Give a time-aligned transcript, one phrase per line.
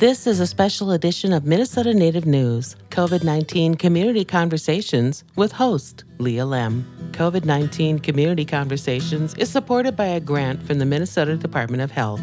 [0.00, 6.04] This is a special edition of Minnesota Native News, COVID 19 Community Conversations with host
[6.16, 6.84] Leah Lemm.
[7.10, 12.22] COVID 19 Community Conversations is supported by a grant from the Minnesota Department of Health.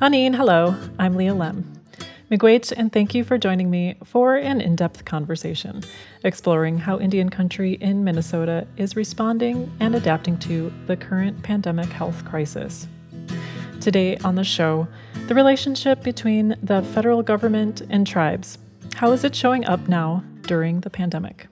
[0.00, 0.76] Anine, hello.
[1.00, 1.64] I'm Leah Lemm.
[2.30, 5.82] Miigwech, and thank you for joining me for an in depth conversation
[6.22, 12.24] exploring how Indian country in Minnesota is responding and adapting to the current pandemic health
[12.24, 12.86] crisis.
[13.84, 14.88] Today on the show,
[15.26, 18.56] the relationship between the federal government and tribes.
[18.94, 21.48] How is it showing up now during the pandemic?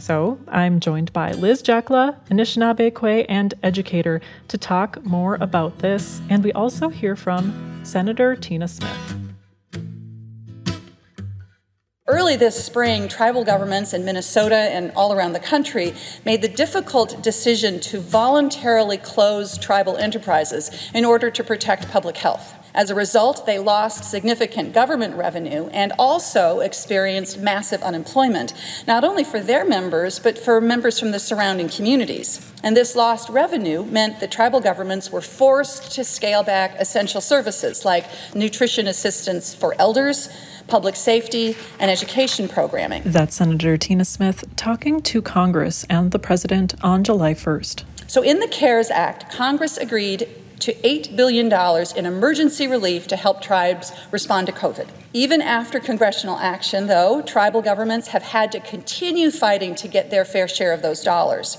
[0.00, 6.20] So, I'm joined by Liz Jaakola, Anishinaabe Kwe, and educator to talk more about this,
[6.28, 9.19] and we also hear from Senator Tina Smith.
[12.20, 15.94] Early this spring, tribal governments in Minnesota and all around the country
[16.26, 22.52] made the difficult decision to voluntarily close tribal enterprises in order to protect public health.
[22.74, 28.52] As a result, they lost significant government revenue and also experienced massive unemployment,
[28.86, 32.46] not only for their members, but for members from the surrounding communities.
[32.62, 37.84] And this lost revenue meant that tribal governments were forced to scale back essential services
[37.84, 40.28] like nutrition assistance for elders,
[40.70, 43.02] public safety, and education programming.
[43.04, 47.84] That's Senator Tina Smith talking to Congress and the President on July 1st.
[48.06, 50.28] So, in the CARES Act, Congress agreed
[50.60, 51.50] to $8 billion
[51.96, 54.88] in emergency relief to help tribes respond to COVID.
[55.12, 60.24] Even after congressional action, though, tribal governments have had to continue fighting to get their
[60.24, 61.56] fair share of those dollars.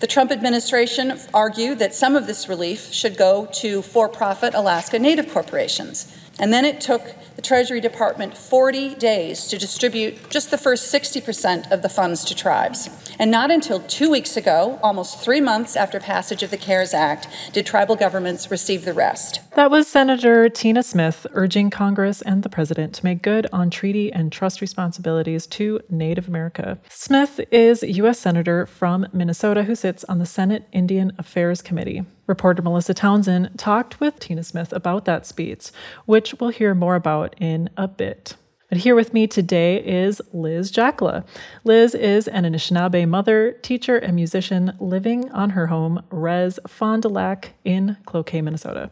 [0.00, 4.98] The Trump administration argued that some of this relief should go to for profit Alaska
[4.98, 6.12] Native corporations.
[6.40, 7.02] And then it took
[7.42, 12.36] the Treasury Department 40 days to distribute just the first 60% of the funds to
[12.36, 12.88] tribes.
[13.18, 17.26] And not until two weeks ago, almost three months after passage of the CARES Act,
[17.52, 19.40] did tribal governments receive the rest.
[19.56, 24.12] That was Senator Tina Smith urging Congress and the President to make good on treaty
[24.12, 26.78] and trust responsibilities to Native America.
[26.88, 28.20] Smith is U.S.
[28.20, 32.04] Senator from Minnesota who sits on the Senate Indian Affairs Committee.
[32.26, 35.70] Reporter Melissa Townsend talked with Tina Smith about that speech,
[36.06, 38.36] which we'll hear more about in a bit.
[38.68, 41.26] But here with me today is Liz Jaakola.
[41.64, 47.08] Liz is an Anishinaabe mother, teacher, and musician living on her home, Res Fond du
[47.08, 48.90] Lac in Cloquet, Minnesota.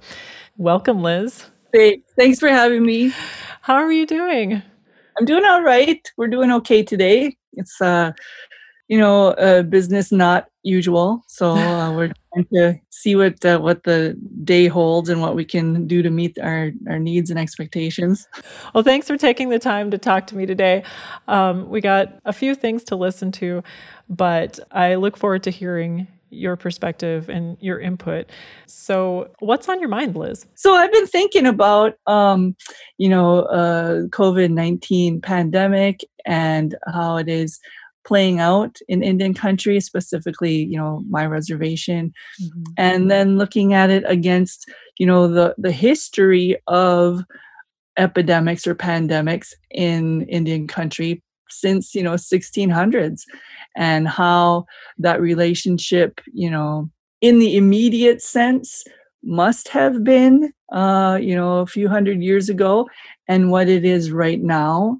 [0.59, 1.47] Welcome, Liz.
[1.73, 3.13] Hey, thanks for having me.
[3.63, 4.63] How are you doing?
[5.19, 6.07] I'm doing all right.
[6.17, 7.37] We're doing okay today.
[7.55, 8.13] It's uh
[8.91, 11.23] you know, uh, business not usual.
[11.29, 15.45] So uh, we're trying to see what uh, what the day holds and what we
[15.45, 18.27] can do to meet our our needs and expectations.
[18.75, 20.83] Well, thanks for taking the time to talk to me today.
[21.29, 23.63] Um, we got a few things to listen to,
[24.09, 28.31] but I look forward to hearing your perspective and your input.
[28.67, 30.47] So, what's on your mind, Liz?
[30.57, 32.57] So, I've been thinking about, um,
[32.99, 37.61] you know, uh, COVID nineteen pandemic and how it is
[38.05, 42.13] playing out in Indian country, specifically, you know, my reservation,
[42.43, 42.63] mm-hmm.
[42.77, 47.25] and then looking at it against, you know, the the history of
[47.97, 53.23] epidemics or pandemics in Indian country since you know 1600s
[53.77, 54.65] and how
[54.99, 56.89] that relationship you know
[57.21, 58.85] in the immediate sense
[59.23, 62.89] must have been uh, you know a few hundred years ago
[63.29, 64.97] and what it is right now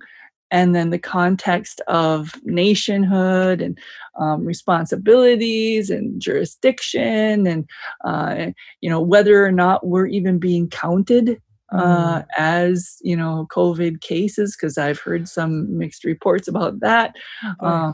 [0.51, 3.79] and then the context of nationhood and
[4.19, 7.69] um, responsibilities and jurisdiction and
[8.05, 8.47] uh,
[8.81, 11.41] you know whether or not we're even being counted
[11.73, 12.27] uh, mm.
[12.37, 17.15] as you know covid cases because i've heard some mixed reports about that
[17.61, 17.93] uh,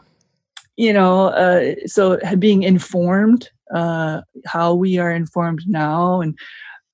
[0.76, 6.38] you know uh, so being informed uh, how we are informed now and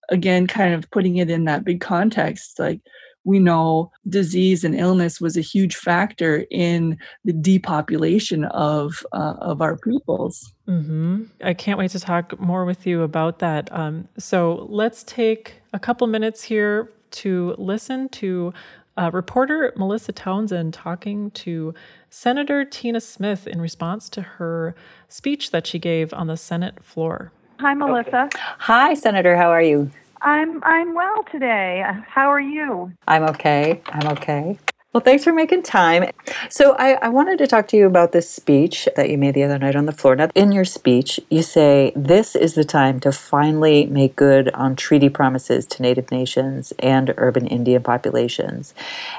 [0.08, 2.80] again kind of putting it in that big context like
[3.24, 9.62] we know disease and illness was a huge factor in the depopulation of uh, of
[9.62, 10.52] our peoples.
[10.68, 11.24] Mm-hmm.
[11.42, 13.72] I can't wait to talk more with you about that.
[13.72, 18.52] Um, so let's take a couple minutes here to listen to
[18.96, 21.74] uh, reporter Melissa Townsend talking to
[22.10, 24.74] Senator Tina Smith in response to her
[25.08, 27.32] speech that she gave on the Senate floor.
[27.60, 28.28] Hi, Melissa.
[28.34, 29.36] Hi, Senator.
[29.36, 29.90] How are you?
[30.22, 31.84] I'm I'm well today.
[32.06, 32.92] How are you?
[33.08, 33.82] I'm okay.
[33.86, 34.58] I'm okay.
[34.92, 36.10] Well, thanks for making time.
[36.50, 39.42] So, I, I, wanted to talk to you about this speech that you made the
[39.42, 40.14] other night on the floor.
[40.14, 44.76] Now, in your speech, you say this is the time to finally make good on
[44.76, 48.74] treaty promises to Native nations and urban Indian populations,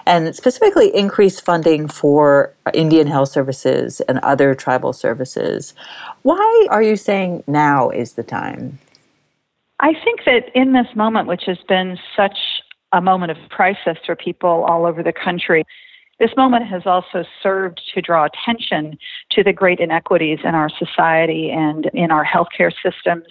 [0.06, 5.74] and specifically increase funding for Indian health services and other tribal services.
[6.22, 8.78] Why are you saying now is the time?
[9.84, 12.38] I think that in this moment, which has been such
[12.94, 15.66] a moment of crisis for people all over the country,
[16.20, 18.98] this moment has also served to draw attention
[19.32, 23.26] to the great inequities in our society and in our healthcare systems.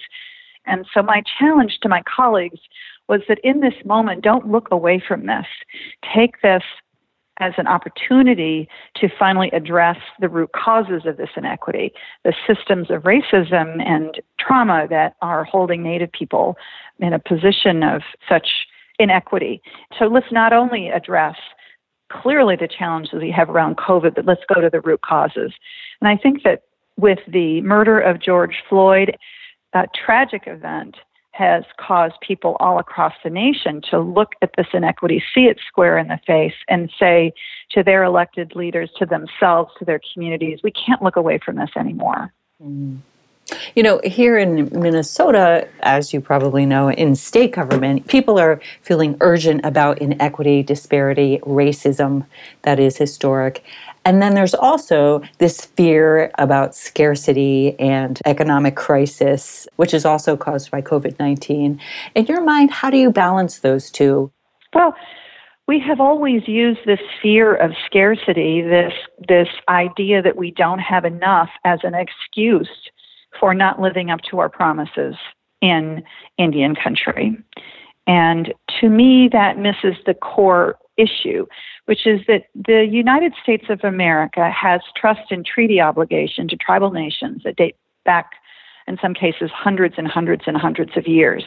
[0.67, 2.59] And so, my challenge to my colleagues
[3.09, 5.47] was that in this moment, don't look away from this.
[6.15, 6.63] Take this
[7.39, 11.91] as an opportunity to finally address the root causes of this inequity,
[12.23, 16.55] the systems of racism and trauma that are holding Native people
[16.99, 18.47] in a position of such
[18.99, 19.61] inequity.
[19.97, 21.35] So let's not only address
[22.11, 25.51] clearly the challenges we have around COVID, but let's go to the root causes.
[25.99, 26.63] And I think that
[26.97, 29.17] with the murder of George Floyd,
[29.73, 30.95] a tragic event
[31.33, 35.97] has caused people all across the nation to look at this inequity, see it square
[35.97, 37.33] in the face, and say
[37.71, 41.71] to their elected leaders, to themselves, to their communities, we can't look away from this
[41.75, 42.31] anymore.
[42.63, 42.99] Mm.
[43.75, 49.17] You know, here in Minnesota, as you probably know, in state government, people are feeling
[49.19, 52.25] urgent about inequity, disparity, racism
[52.61, 53.63] that is historic.
[54.05, 60.71] And then there's also this fear about scarcity and economic crisis, which is also caused
[60.71, 61.79] by COVID 19.
[62.15, 64.31] In your mind, how do you balance those two?
[64.73, 64.95] Well,
[65.67, 68.93] we have always used this fear of scarcity, this,
[69.29, 72.67] this idea that we don't have enough as an excuse
[73.39, 75.15] for not living up to our promises
[75.61, 76.03] in
[76.37, 77.37] Indian country.
[78.05, 81.45] And to me, that misses the core issue,
[81.85, 86.91] which is that the United States of America has trust and treaty obligation to tribal
[86.91, 87.75] nations that date
[88.05, 88.31] back,
[88.87, 91.45] in some cases, hundreds and hundreds and hundreds of years.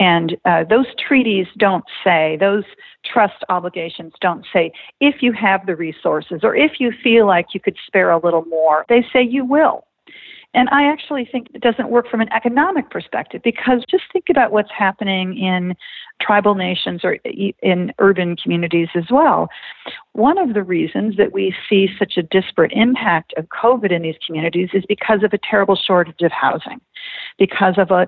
[0.00, 2.64] And uh, those treaties don't say, those
[3.04, 7.60] trust obligations don't say, if you have the resources or if you feel like you
[7.60, 8.86] could spare a little more.
[8.88, 9.84] They say you will.
[10.54, 14.50] And I actually think it doesn't work from an economic perspective because just think about
[14.50, 15.74] what's happening in
[16.22, 17.18] tribal nations or
[17.62, 19.48] in urban communities as well.
[20.12, 24.16] One of the reasons that we see such a disparate impact of COVID in these
[24.26, 26.80] communities is because of a terrible shortage of housing,
[27.38, 28.06] because of a,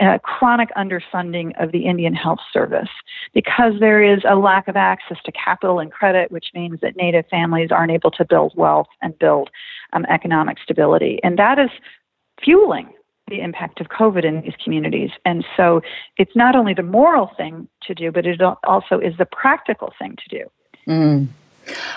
[0.00, 2.88] a chronic underfunding of the Indian Health Service,
[3.34, 7.26] because there is a lack of access to capital and credit, which means that Native
[7.30, 9.50] families aren't able to build wealth and build
[9.92, 11.20] um, economic stability.
[11.22, 11.70] And that is
[12.42, 12.88] fueling
[13.28, 15.10] the impact of COVID in these communities.
[15.24, 15.80] And so
[16.16, 20.16] it's not only the moral thing to do, but it also is the practical thing
[20.16, 20.50] to do.
[20.88, 21.28] Mm.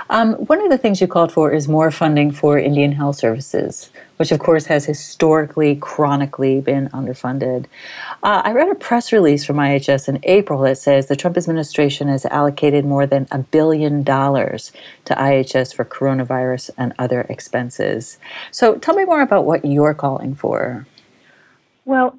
[0.09, 3.89] Um, one of the things you called for is more funding for Indian health services,
[4.17, 7.65] which of course has historically, chronically been underfunded.
[8.23, 12.07] Uh, I read a press release from IHS in April that says the Trump administration
[12.07, 14.71] has allocated more than a billion dollars
[15.05, 18.17] to IHS for coronavirus and other expenses.
[18.51, 20.85] So tell me more about what you're calling for.
[21.85, 22.17] Well,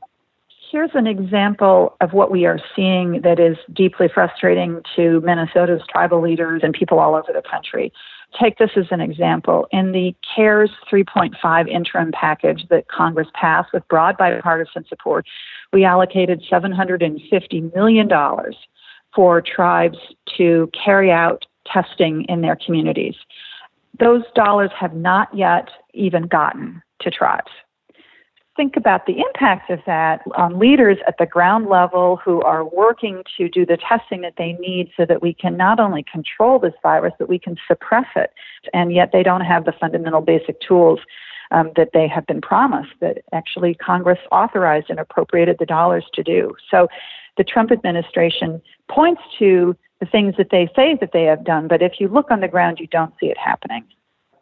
[0.77, 6.21] here's an example of what we are seeing that is deeply frustrating to Minnesota's tribal
[6.21, 7.91] leaders and people all over the country.
[8.39, 9.67] Take this as an example.
[9.73, 15.25] In the CARES 3.5 interim package that Congress passed with broad bipartisan support,
[15.73, 18.11] we allocated $750 million
[19.15, 19.97] for tribes
[20.37, 23.15] to carry out testing in their communities.
[23.99, 27.51] Those dollars have not yet even gotten to tribes
[28.57, 33.23] think about the impact of that on leaders at the ground level who are working
[33.37, 36.75] to do the testing that they need so that we can not only control this
[36.83, 38.33] virus, but we can suppress it.
[38.73, 41.01] And yet they don't have the fundamental basic tools
[41.51, 46.23] um, that they have been promised, that actually Congress authorized and appropriated the dollars to
[46.23, 46.57] do.
[46.71, 46.89] So
[47.37, 51.83] the Trump administration points to the things that they say that they have done, but
[51.83, 53.85] if you look on the ground, you don't see it happening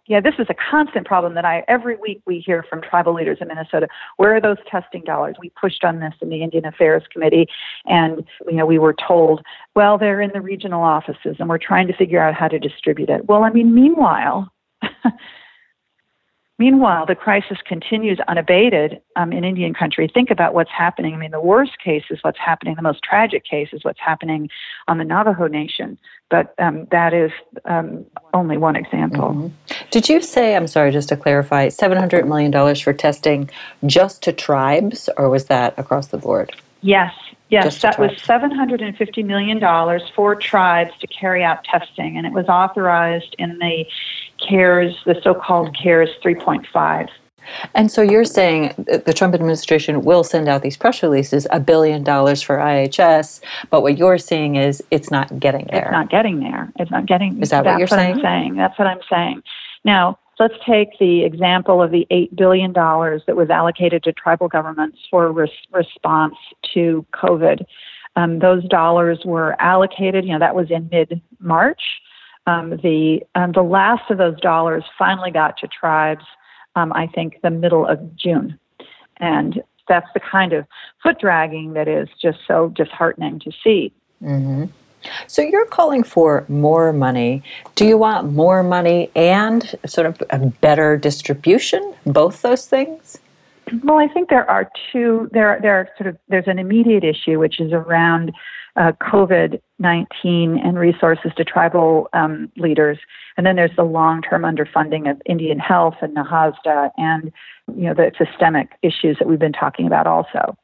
[0.06, 3.38] yeah, this is a constant problem that I every week we hear from tribal leaders
[3.40, 3.88] in Minnesota.
[4.16, 5.37] Where are those testing dollars?
[5.40, 7.46] We pushed on this in the Indian Affairs Committee,
[7.87, 9.42] and you know we were told,
[9.75, 13.08] well, they're in the regional offices, and we're trying to figure out how to distribute
[13.08, 13.26] it.
[13.26, 14.50] Well, I mean, meanwhile.
[16.56, 20.08] Meanwhile, the crisis continues unabated um, in Indian country.
[20.12, 21.12] Think about what's happening.
[21.12, 24.49] I mean, the worst case is what's happening, the most tragic case is what's happening
[24.87, 25.99] on the Navajo Nation.
[26.30, 27.32] But um, that is
[27.64, 29.30] um, only one example.
[29.30, 29.84] Mm-hmm.
[29.90, 33.50] Did you say, I'm sorry, just to clarify, $700 million for testing
[33.84, 36.54] just to tribes, or was that across the board?
[36.82, 37.12] Yes,
[37.50, 39.61] Yes, that was $750 million
[40.16, 43.84] for tribes to carry out testing, and it was authorized in the
[44.38, 47.09] CARES, the so called CARES 3.5.
[47.75, 52.03] And so you're saying the Trump administration will send out these press releases, a billion
[52.03, 55.83] dollars for IHS, but what you're seeing is it's not getting there.
[55.83, 56.73] It's not getting there.
[56.76, 57.43] It's not getting.
[57.43, 58.14] Is that what you're what saying?
[58.17, 58.57] I'm saying?
[58.57, 59.43] That's what I'm saying.
[59.85, 64.99] Now, let's take the example of the $8 billion that was allocated to tribal governments
[65.11, 66.35] for res- response
[66.73, 67.64] to COVID.
[68.17, 71.83] Um, those dollars were allocated, you know, that was in mid March.
[72.46, 76.24] Um, the, um, the last of those dollars finally got to tribes,
[76.76, 78.58] um, I think, the middle of June.
[79.18, 80.66] And that's the kind of
[81.02, 83.92] foot dragging that is just so disheartening to see.
[84.22, 84.64] Mm-hmm.
[85.26, 87.42] So you're calling for more money.
[87.74, 91.94] Do you want more money and sort of a better distribution?
[92.06, 93.18] Both those things?
[93.82, 95.28] Well, I think there are two.
[95.32, 98.32] There, there are sort of there's an immediate issue which is around
[98.76, 102.99] uh, COVID nineteen and resources to tribal um, leaders,
[103.37, 107.33] and then there's the long term underfunding of Indian Health and NAHASDA, and
[107.76, 110.57] you know the systemic issues that we've been talking about also.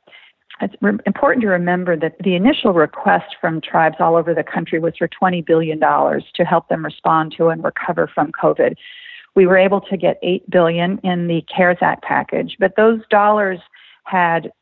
[0.60, 4.78] It's re- important to remember that the initial request from tribes all over the country
[4.78, 8.74] was for $20 billion to help them respond to and recover from COVID.
[9.34, 13.58] We were able to get 8 billion in the CARES Act package, but those dollars
[14.04, 14.52] had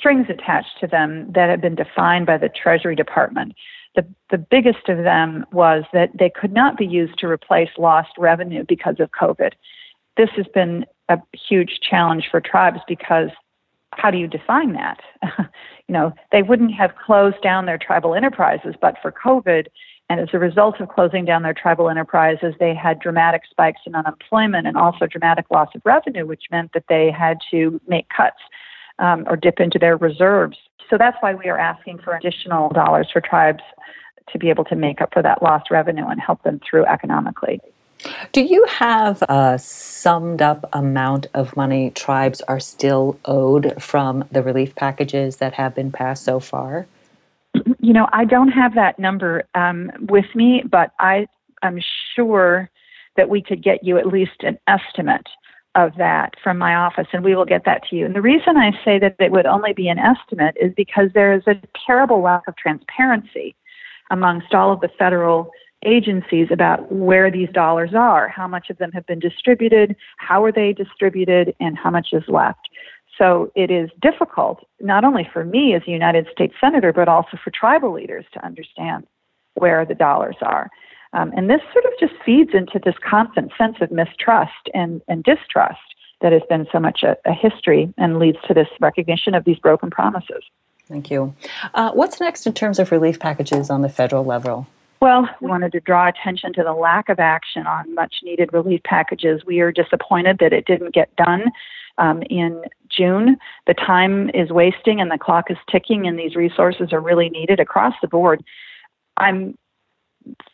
[0.00, 3.52] strings attached to them that had been defined by the Treasury Department.
[3.94, 8.10] The, the biggest of them was that they could not be used to replace lost
[8.16, 9.52] revenue because of COVID.
[10.16, 13.28] This has been a huge challenge for tribes because
[13.92, 15.00] how do you define that?
[15.88, 19.66] you know, they wouldn't have closed down their tribal enterprises but for COVID.
[20.08, 23.94] And as a result of closing down their tribal enterprises, they had dramatic spikes in
[23.94, 28.40] unemployment and also dramatic loss of revenue, which meant that they had to make cuts
[29.00, 30.56] um, or dip into their reserves.
[30.88, 33.62] So that's why we are asking for additional dollars for tribes
[34.32, 37.60] to be able to make up for that lost revenue and help them through economically.
[38.32, 44.42] Do you have a summed up amount of money tribes are still owed from the
[44.42, 46.86] relief packages that have been passed so far?
[47.78, 51.26] You know, I don't have that number um, with me, but I
[51.62, 51.78] am
[52.14, 52.70] sure
[53.16, 55.26] that we could get you at least an estimate
[55.74, 58.04] of that from my office, and we will get that to you.
[58.04, 61.32] And the reason I say that it would only be an estimate is because there
[61.32, 63.54] is a terrible lack of transparency
[64.10, 65.50] amongst all of the federal
[65.84, 70.52] agencies about where these dollars are, how much of them have been distributed, how are
[70.52, 72.68] they distributed, and how much is left.
[73.16, 77.38] So it is difficult, not only for me as a United States Senator, but also
[77.42, 79.06] for tribal leaders to understand
[79.54, 80.68] where the dollars are.
[81.12, 85.24] Um, and this sort of just feeds into this constant sense of mistrust and, and
[85.24, 85.78] distrust
[86.20, 89.58] that has been so much a, a history and leads to this recognition of these
[89.58, 90.42] broken promises.
[90.86, 91.34] Thank you.
[91.74, 94.66] Uh, what's next in terms of relief packages on the federal level?
[95.00, 98.82] Well, we wanted to draw attention to the lack of action on much needed relief
[98.82, 99.42] packages.
[99.46, 101.44] We are disappointed that it didn't get done
[101.96, 103.38] um, in June.
[103.66, 107.60] The time is wasting and the clock is ticking, and these resources are really needed
[107.60, 108.44] across the board.
[109.16, 109.56] I'm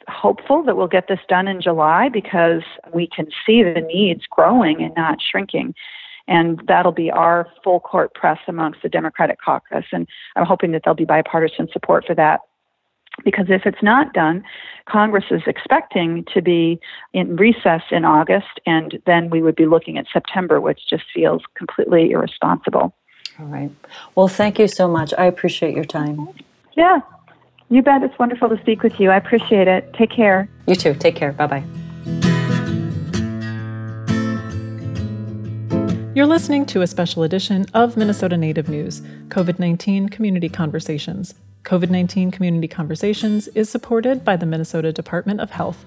[0.09, 2.63] hopeful that we'll get this done in July because
[2.95, 5.75] we can see the needs growing and not shrinking.
[6.29, 9.85] And that'll be our full court press amongst the Democratic caucus.
[9.93, 12.41] And I'm hoping that there'll be bipartisan support for that
[13.25, 14.45] because if it's not done,
[14.87, 16.79] Congress is expecting to be
[17.13, 21.43] in recess in August, and then we would be looking at September, which just feels
[21.55, 22.95] completely irresponsible.
[23.39, 23.71] All right.
[24.15, 25.13] Well, thank you so much.
[25.19, 26.29] I appreciate your time.
[26.75, 27.01] Yeah,
[27.69, 28.03] you bet.
[28.03, 29.11] It's wonderful to speak with you.
[29.11, 29.93] I appreciate it.
[29.95, 30.49] Take care.
[30.67, 30.95] You too.
[30.95, 31.33] Take care.
[31.33, 31.65] Bye bye.
[36.15, 41.35] You're listening to a special edition of Minnesota Native News COVID 19 Community Conversations.
[41.65, 45.85] COVID 19 Community Conversations is supported by the Minnesota Department of Health.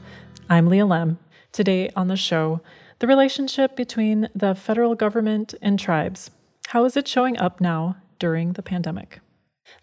[0.49, 1.17] I'm Leah Lemm.
[1.51, 2.61] Today on the show,
[2.99, 6.29] the relationship between the federal government and tribes.
[6.67, 9.21] How is it showing up now during the pandemic?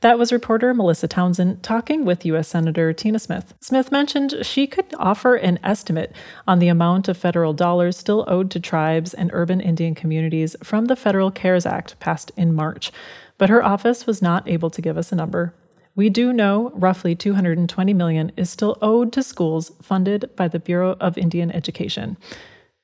[0.01, 2.49] That was reporter Melissa Townsend talking with U.S.
[2.49, 3.55] Senator Tina Smith.
[3.61, 6.15] Smith mentioned she could offer an estimate
[6.47, 10.85] on the amount of federal dollars still owed to tribes and urban Indian communities from
[10.87, 12.93] the Federal CARES Act passed in March,
[13.39, 15.55] but her office was not able to give us a number.
[15.95, 20.97] We do know roughly 220 million is still owed to schools funded by the Bureau
[21.01, 22.19] of Indian Education.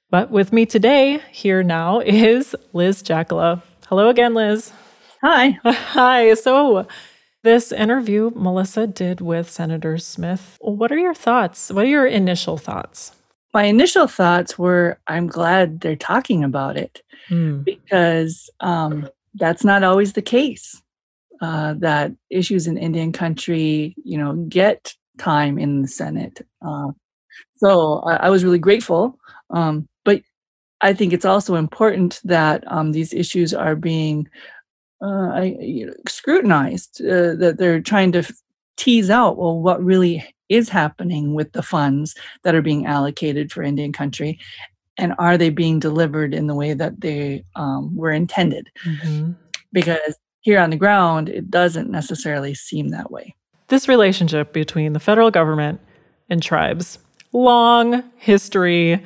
[0.08, 3.62] But with me today, here now, is Liz Jaakola.
[3.86, 4.72] Hello again, Liz.
[5.22, 5.60] Hi.
[5.64, 6.34] Hi.
[6.34, 6.86] So,
[7.44, 11.70] this interview Melissa did with Senator Smith, what are your thoughts?
[11.70, 13.12] What are your initial thoughts?
[13.54, 17.64] My initial thoughts were I'm glad they're talking about it mm.
[17.64, 20.82] because um, that's not always the case
[21.40, 26.44] uh, that issues in Indian country, you know, get time in the Senate.
[26.66, 26.90] Uh,
[27.56, 29.18] so I, I, was really grateful.
[29.50, 30.22] Um, but
[30.80, 34.28] I think it's also important that um, these issues are being
[35.02, 38.32] uh, you know, scrutinized, uh, that they're trying to f-
[38.76, 43.62] tease out, well, what really is happening with the funds that are being allocated for
[43.62, 44.38] Indian country.
[44.98, 48.68] and are they being delivered in the way that they um, were intended?
[48.84, 49.32] Mm-hmm.
[49.72, 53.34] Because here on the ground, it doesn't necessarily seem that way.
[53.68, 55.80] This relationship between the federal government
[56.28, 56.98] and tribes,
[57.32, 59.02] long history,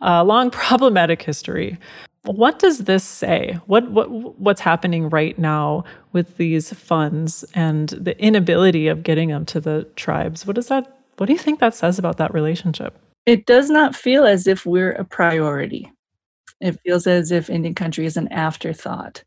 [0.00, 1.78] uh, long problematic history.
[2.24, 3.58] What does this say?
[3.66, 9.44] What, what what's happening right now with these funds and the inability of getting them
[9.46, 10.46] to the tribes?
[10.46, 11.00] What does that?
[11.18, 12.98] What do you think that says about that relationship?
[13.26, 15.90] It does not feel as if we're a priority.
[16.60, 19.22] It feels as if Indian country is an afterthought,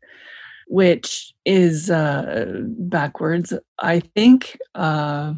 [0.66, 3.52] which is uh, backwards.
[3.78, 5.34] I think uh,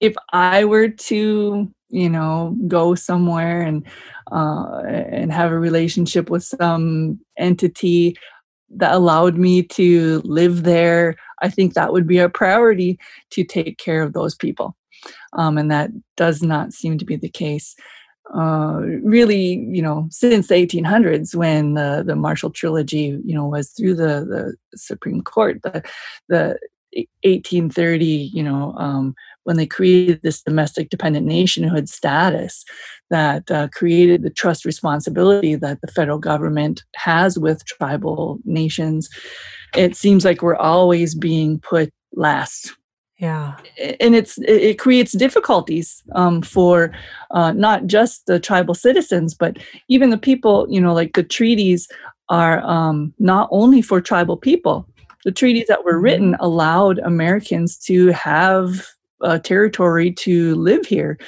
[0.00, 3.86] if I were to you know go somewhere and
[4.32, 8.16] uh, and have a relationship with some entity
[8.74, 12.98] that allowed me to live there i think that would be a priority
[13.30, 14.76] to take care of those people.
[15.32, 17.74] Um, and that does not seem to be the case.
[18.34, 23.70] Uh, really, you know, since the 1800s when the, the Marshall Trilogy, you know, was
[23.70, 25.82] through the, the Supreme Court, the,
[26.28, 26.58] the
[27.24, 32.64] 1830, you know, um, when they created this domestic dependent nationhood status
[33.10, 39.08] that uh, created the trust responsibility that the federal government has with tribal nations,
[39.76, 42.74] it seems like we're always being put last.
[43.18, 43.56] Yeah,
[44.00, 46.92] and it's it creates difficulties um, for
[47.30, 49.58] uh, not just the tribal citizens, but
[49.88, 50.66] even the people.
[50.68, 51.86] You know, like the treaties
[52.30, 54.88] are um, not only for tribal people.
[55.24, 56.42] The treaties that were written mm-hmm.
[56.42, 58.88] allowed Americans to have
[59.22, 61.18] uh, territory to live here.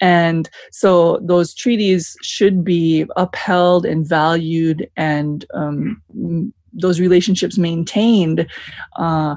[0.00, 6.02] And so those treaties should be upheld and valued and um,
[6.72, 8.46] those relationships maintained
[8.96, 9.36] uh,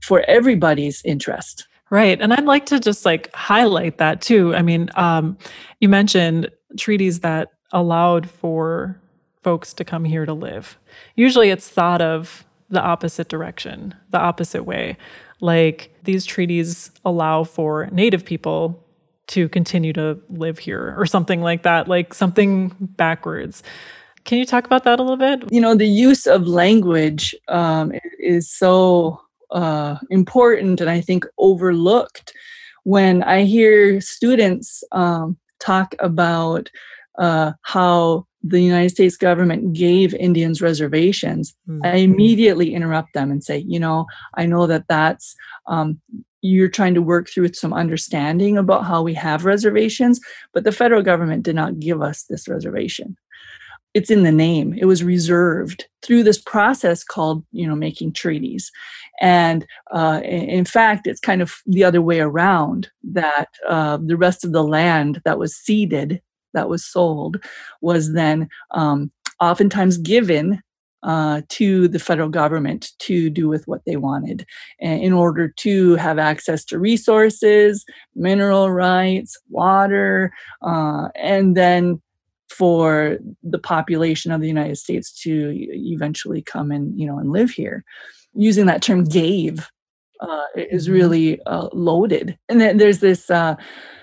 [0.00, 1.66] for everybody's interest.
[1.90, 2.18] Right.
[2.20, 4.54] And I'd like to just like highlight that too.
[4.54, 5.36] I mean, um,
[5.80, 6.48] you mentioned
[6.78, 8.98] treaties that allowed for
[9.42, 10.78] folks to come here to live.
[11.16, 14.96] Usually it's thought of the opposite direction, the opposite way
[15.42, 18.82] like these treaties allow for native people
[19.26, 23.62] to continue to live here or something like that, like something backwards.
[24.24, 25.52] Can you talk about that a little bit?
[25.52, 32.32] You know, the use of language um, is so uh, important and I think overlooked
[32.84, 36.70] when I hear students um, talk about
[37.18, 41.84] uh, how the United States government gave Indians reservations, mm-hmm.
[41.84, 45.34] I immediately interrupt them and say, you know, I know that that's,
[45.66, 46.00] um,
[46.40, 50.20] you're trying to work through some understanding about how we have reservations,
[50.52, 53.16] but the federal government did not give us this reservation.
[53.94, 54.74] It's in the name.
[54.76, 58.72] It was reserved through this process called, you know, making treaties.
[59.20, 64.44] And uh, in fact, it's kind of the other way around that uh, the rest
[64.44, 66.22] of the land that was ceded
[66.54, 67.38] that was sold
[67.80, 69.10] was then um,
[69.40, 70.62] oftentimes given
[71.02, 74.46] uh, to the federal government to do with what they wanted
[74.78, 77.84] in order to have access to resources,
[78.14, 82.00] mineral rights, water, uh, and then
[82.48, 87.50] for the population of the United States to eventually come and you know and live
[87.50, 87.84] here.
[88.34, 89.68] Using that term "gave"
[90.22, 90.94] uh, is mm-hmm.
[90.94, 92.38] really uh, loaded.
[92.48, 93.56] And then there's this uh,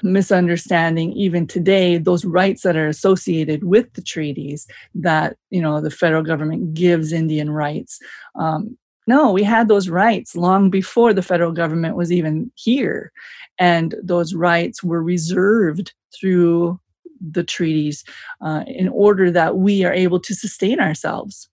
[0.03, 5.91] misunderstanding even today, those rights that are associated with the treaties that, you know, the
[5.91, 7.99] federal government gives Indian rights.
[8.35, 8.77] Um,
[9.07, 13.11] no, we had those rights long before the federal government was even here.
[13.57, 16.79] And those rights were reserved through
[17.19, 18.03] the treaties
[18.41, 21.49] uh, in order that we are able to sustain ourselves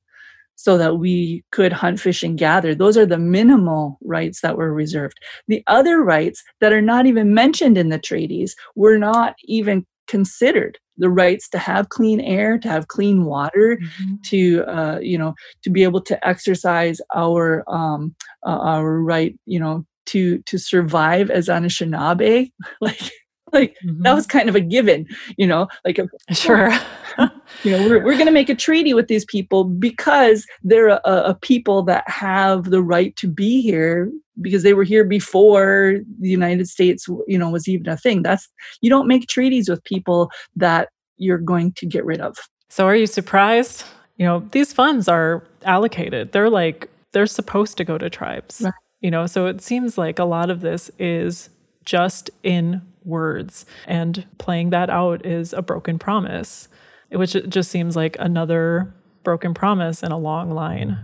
[0.56, 2.74] so that we could hunt, fish, and gather.
[2.74, 5.18] Those are the minimal rights that were reserved.
[5.48, 10.78] The other rights that are not even mentioned in the treaties were not even considered
[10.98, 14.14] the rights to have clean air to have clean water mm-hmm.
[14.24, 18.14] to uh, you know to be able to exercise our um,
[18.46, 23.10] uh, our right you know to to survive as Anishinaabe like
[23.52, 24.02] like mm-hmm.
[24.02, 25.06] that was kind of a given
[25.36, 25.68] you know?
[25.84, 26.70] Like a, sure.
[27.62, 31.00] you know we're, we're going to make a treaty with these people because they're a,
[31.04, 34.10] a, people that have the right to be here
[34.42, 38.22] because they were here before the united states you know was even a thing.
[38.22, 38.48] That's
[38.80, 42.36] you don't make treaties with people that you're going to get rid of.
[42.68, 43.84] So are you surprised?
[44.16, 46.32] You know these funds are allocated.
[46.32, 48.60] They're like they're supposed to go to tribes.
[48.62, 48.74] Right.
[49.00, 51.48] you know so it seems like a lot of this is
[51.84, 53.64] just in words.
[53.86, 56.68] And playing that out is a broken promise,
[57.10, 58.92] which just seems like another
[59.22, 60.98] broken promise in a long line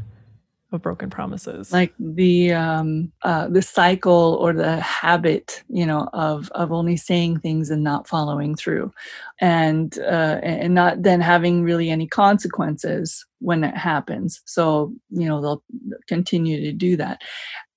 [0.72, 1.70] of broken promises.
[1.70, 7.40] Like the um uh the cycle or the habit you know of of only saying
[7.40, 8.92] things and not following through.
[9.40, 14.40] And uh and not then having really any consequences when it happens.
[14.46, 15.62] So you know they'll
[16.08, 17.20] continue to do that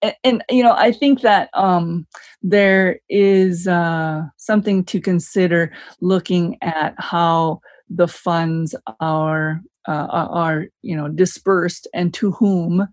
[0.02, 2.06] and, and you know i think that um
[2.42, 10.96] there is uh something to consider looking at how the funds are uh, are you
[10.96, 12.88] know dispersed and to whom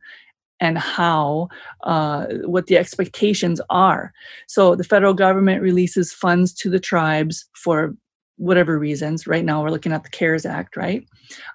[0.60, 1.48] and how
[1.82, 4.12] uh, what the expectations are.
[4.46, 7.96] So the federal government releases funds to the tribes for
[8.36, 9.26] whatever reasons.
[9.26, 11.04] Right now we're looking at the cares act right?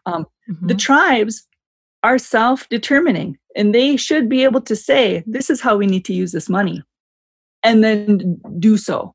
[0.05, 0.67] Um, mm-hmm.
[0.67, 1.47] the tribes
[2.03, 6.13] are self-determining and they should be able to say this is how we need to
[6.13, 6.81] use this money
[7.63, 9.13] and then do so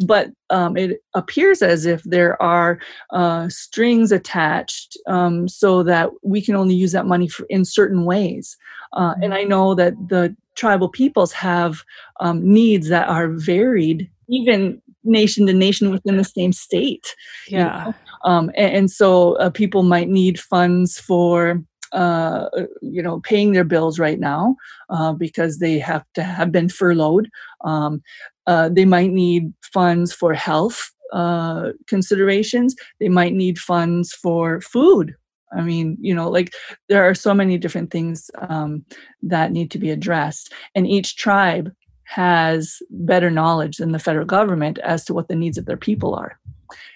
[0.00, 2.78] but um, it appears as if there are
[3.10, 8.04] uh, strings attached um, so that we can only use that money for, in certain
[8.04, 8.56] ways.
[8.92, 11.82] Uh, and I know that the tribal peoples have
[12.20, 17.14] um, needs that are varied, even nation to nation within the same state.
[17.48, 17.58] Yeah.
[17.58, 17.94] You know?
[18.24, 21.62] um, and, and, so uh, people might need funds for
[21.94, 22.48] uh,
[22.82, 24.56] you know, paying their bills right now
[24.90, 27.30] uh, because they have to have been furloughed.
[27.64, 28.02] Um,
[28.46, 32.74] uh, they might need funds for health uh, considerations.
[33.00, 35.14] They might need funds for food.
[35.56, 36.52] I mean, you know, like
[36.88, 38.84] there are so many different things um,
[39.22, 41.72] that need to be addressed, and each tribe
[42.04, 46.14] has better knowledge than the federal government as to what the needs of their people
[46.14, 46.38] are.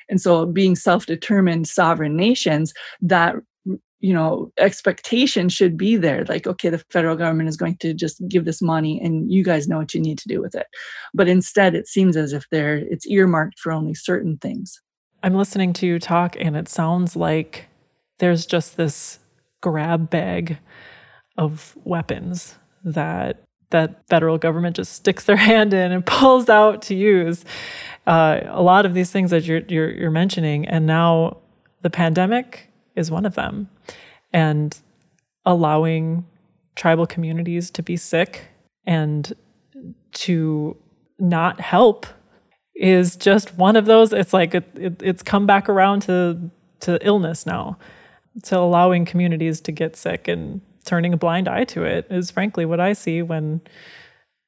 [0.09, 3.37] And so, being self determined sovereign nations, that
[4.01, 8.23] you know expectation should be there like okay the federal government is going to just
[8.29, 10.67] give this money and you guys know what you need to do with it.
[11.15, 14.81] But instead it seems as if they're it's earmarked for only certain things.
[15.23, 17.67] I'm listening to you talk and it sounds like
[18.19, 19.19] there's just this
[19.61, 20.59] grab bag
[21.37, 26.95] of weapons that that federal government just sticks their hand in and pulls out to
[26.95, 27.45] use.
[28.07, 31.37] Uh, a lot of these things that you're, you're, you're mentioning and now
[31.83, 33.69] the pandemic is one of them.
[34.33, 34.77] And
[35.45, 36.27] allowing
[36.77, 38.47] tribal communities to be sick
[38.87, 39.35] and
[40.13, 40.77] to
[41.19, 42.07] not help
[42.77, 46.39] is just one of those it's like it, it, it's come back around to
[46.79, 47.77] to illness now
[48.45, 52.65] so allowing communities to get sick and turning a blind eye to it is frankly
[52.65, 53.61] what i see when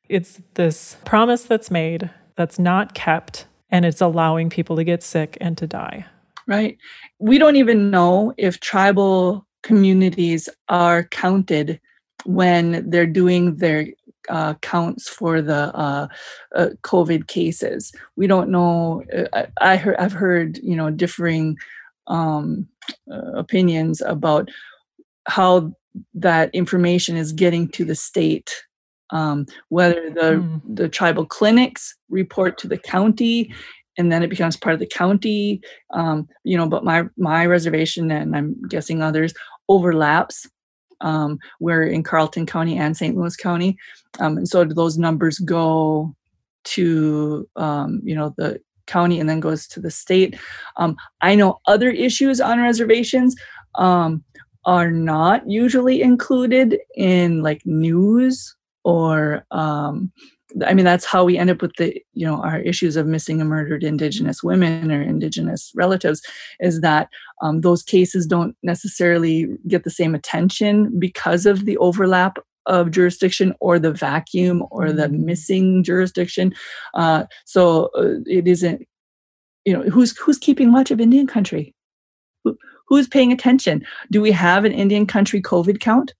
[0.08, 5.36] it's this promise that's made that's not kept and it's allowing people to get sick
[5.40, 6.06] and to die
[6.50, 6.78] right?
[7.20, 11.80] We don't even know if tribal communities are counted
[12.24, 13.86] when they're doing their
[14.28, 16.08] uh, counts for the uh,
[16.54, 17.92] uh, COVID cases.
[18.16, 19.02] We don't know.
[19.14, 21.56] Uh, I, I heard, I've heard, you know, differing
[22.06, 22.68] um,
[23.10, 24.50] uh, opinions about
[25.26, 25.72] how
[26.14, 28.64] that information is getting to the state.
[29.12, 30.60] Um, whether the mm.
[30.64, 33.52] the tribal clinics report to the county
[33.98, 35.60] and then it becomes part of the county
[35.92, 39.34] um, you know but my my reservation and i'm guessing others
[39.68, 40.48] overlaps
[41.00, 43.76] um, we're in carlton county and st louis county
[44.18, 46.14] um, and so those numbers go
[46.64, 50.36] to um, you know the county and then goes to the state.
[50.76, 53.34] Um, i know other issues on reservations
[53.76, 54.24] um,
[54.64, 59.44] are not usually included in like news or
[60.66, 63.40] I mean, that's how we end up with the, you know, our issues of missing
[63.40, 66.22] and murdered Indigenous women or Indigenous relatives,
[66.58, 67.08] is that
[67.42, 73.54] um, those cases don't necessarily get the same attention because of the overlap of jurisdiction
[73.60, 75.24] or the vacuum or the mm-hmm.
[75.24, 76.54] missing jurisdiction.
[76.94, 78.86] Uh, so uh, it isn't,
[79.64, 81.74] you know, who's who's keeping watch of Indian country?
[82.44, 83.84] Who, who's paying attention?
[84.10, 86.14] Do we have an Indian country COVID count?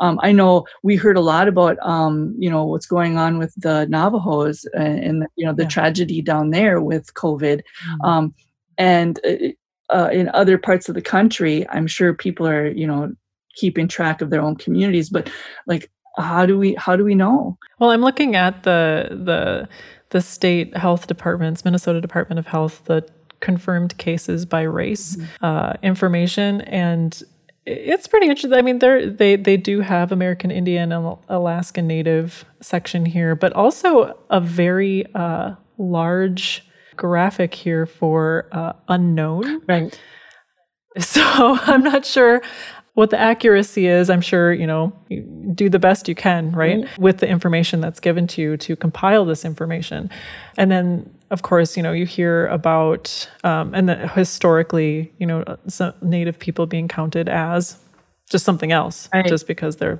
[0.00, 3.54] Um, I know we heard a lot about um, you know what's going on with
[3.56, 5.68] the Navajos and, and you know the yeah.
[5.68, 8.04] tragedy down there with COVID, mm-hmm.
[8.04, 8.34] um,
[8.78, 13.12] and uh, uh, in other parts of the country, I'm sure people are you know
[13.54, 15.10] keeping track of their own communities.
[15.10, 15.30] But
[15.66, 17.58] like, how do we how do we know?
[17.78, 19.68] Well, I'm looking at the the
[20.10, 23.06] the state health departments, Minnesota Department of Health, the
[23.40, 25.44] confirmed cases by race mm-hmm.
[25.44, 27.22] uh, information, and
[27.64, 28.58] it's pretty interesting.
[28.58, 33.52] I mean, they they they do have American Indian and Alaska Native section here, but
[33.52, 39.62] also a very uh, large graphic here for uh, unknown.
[39.66, 39.98] Right.
[40.98, 42.42] So I'm not sure
[42.92, 44.10] what the accuracy is.
[44.10, 45.22] I'm sure you know you
[45.54, 47.02] do the best you can, right, mm-hmm.
[47.02, 50.10] with the information that's given to you to compile this information,
[50.58, 55.42] and then of course, you know, you hear about, um, and that historically, you know,
[56.02, 57.78] Native people being counted as
[58.30, 59.26] just something else, right.
[59.26, 59.98] just because they're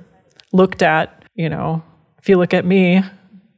[0.51, 1.81] looked at, you know,
[2.19, 3.01] if you look at me,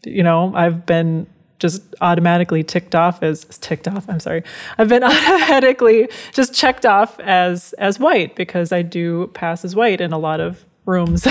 [0.05, 1.27] you know, I've been
[1.59, 4.05] just automatically ticked off as ticked off.
[4.07, 4.43] I'm sorry.
[4.77, 9.99] I've been automatically just checked off as as white because I do pass as white
[9.99, 11.27] in a lot of rooms.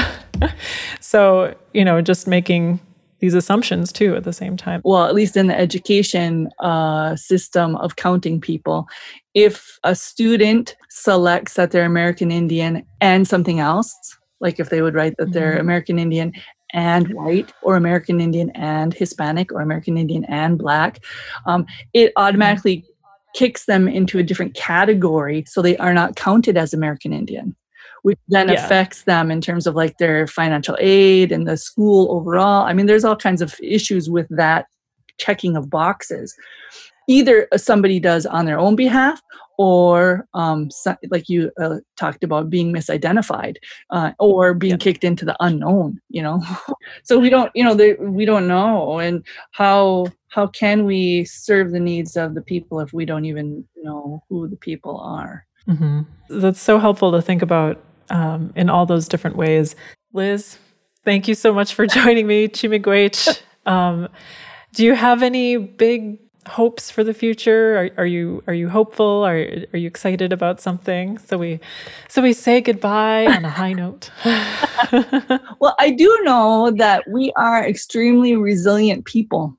[1.00, 2.80] so, you know, just making
[3.24, 4.82] these assumptions too at the same time.
[4.84, 8.86] Well, at least in the education uh, system of counting people,
[9.32, 13.94] if a student selects that they're American Indian and something else,
[14.40, 15.60] like if they would write that they're mm-hmm.
[15.60, 16.34] American Indian
[16.74, 21.02] and white or American Indian and Hispanic or American Indian and black,
[21.46, 22.84] um, it automatically
[23.34, 27.56] kicks them into a different category so they are not counted as American Indian
[28.04, 28.62] which then yeah.
[28.62, 32.66] affects them in terms of like their financial aid and the school overall.
[32.66, 34.66] I mean, there's all kinds of issues with that
[35.16, 36.36] checking of boxes.
[37.08, 39.22] Either somebody does on their own behalf,
[39.56, 43.56] or um, so, like you uh, talked about being misidentified,
[43.88, 44.78] uh, or being yeah.
[44.78, 45.98] kicked into the unknown.
[46.10, 46.42] You know,
[47.04, 51.72] so we don't, you know, they, we don't know, and how how can we serve
[51.72, 55.46] the needs of the people if we don't even know who the people are?
[55.66, 56.02] Mm-hmm.
[56.28, 59.76] That's so helpful to think about um, in all those different ways.
[60.12, 60.58] Liz,
[61.04, 62.48] thank you so much for joining me.
[62.48, 63.40] Chi-miigwech.
[63.66, 64.08] Um,
[64.74, 67.76] do you have any big hopes for the future?
[67.76, 69.24] Are, are you are you hopeful?
[69.24, 69.36] Are
[69.72, 71.18] are you excited about something?
[71.18, 71.60] So we
[72.08, 74.10] so we say goodbye on a high note.
[75.60, 79.56] well, I do know that we are extremely resilient people.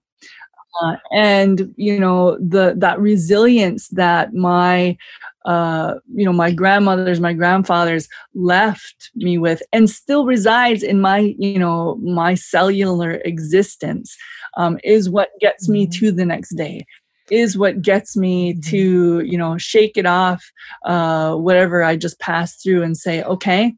[0.81, 4.97] Uh, and you know the that resilience that my
[5.45, 11.35] uh, you know my grandmothers my grandfathers left me with and still resides in my
[11.37, 14.15] you know my cellular existence
[14.57, 16.05] um, is what gets me mm-hmm.
[16.05, 16.85] to the next day
[17.29, 18.69] is what gets me mm-hmm.
[18.69, 20.43] to you know shake it off
[20.85, 23.73] uh, whatever i just passed through and say okay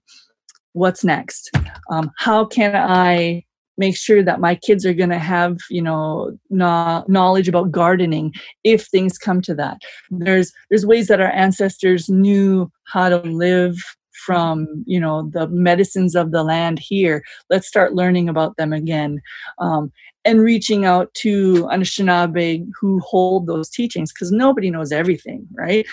[0.73, 1.51] what's next
[1.91, 3.43] um, how can i
[3.77, 8.33] make sure that my kids are going to have you know no, knowledge about gardening
[8.63, 9.77] if things come to that.
[10.09, 13.77] There's there's ways that our ancestors knew how to live
[14.25, 17.23] from you know the medicines of the land here.
[17.49, 19.21] Let's start learning about them again
[19.59, 19.91] um,
[20.25, 25.85] and reaching out to anishinaabe who hold those teachings because nobody knows everything right?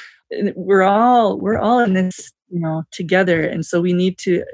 [0.57, 4.45] We're all we're all in this you know together and so we need to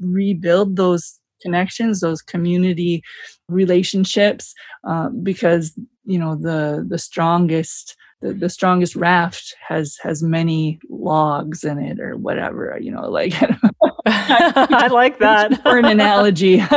[0.00, 3.02] rebuild those connections, those community
[3.48, 4.54] relationships,
[4.88, 11.64] uh, because you know the the strongest the, the strongest raft has has many logs
[11.64, 13.34] in it or whatever you know like
[14.06, 15.62] I, like that.
[15.62, 16.62] for an analogy.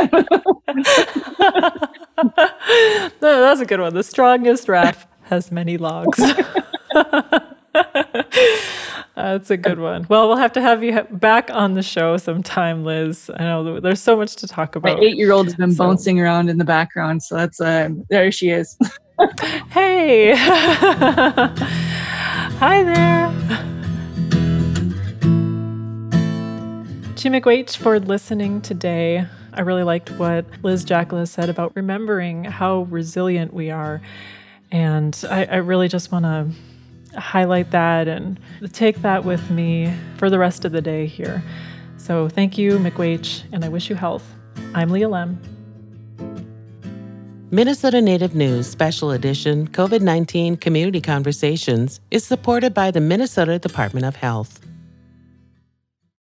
[3.22, 3.94] No, that's a good one.
[3.94, 6.20] The strongest raft has many logs
[9.18, 10.06] That's a good one.
[10.10, 13.32] Well, we'll have to have you back on the show sometime, Liz.
[13.36, 15.00] I know there's so much to talk about.
[15.00, 15.86] My eight-year-old has been so.
[15.86, 18.78] bouncing around in the background, so that's uh, there she is.
[19.72, 21.52] hey, hi
[22.84, 23.34] there.
[27.16, 29.26] Chi-miigwech for listening today.
[29.52, 34.00] I really liked what Liz Jackless said about remembering how resilient we are.
[34.72, 36.52] And I, I really just want to
[37.16, 38.40] highlight that and
[38.74, 41.44] take that with me for the rest of the day here.
[41.98, 44.24] So thank you, Miigwech, and I wish you health.
[44.74, 45.38] I'm Leah Lemm.
[47.50, 54.06] Minnesota Native News Special Edition COVID 19 Community Conversations is supported by the Minnesota Department
[54.06, 54.60] of Health.